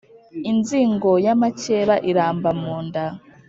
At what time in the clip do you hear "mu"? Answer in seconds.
2.61-2.75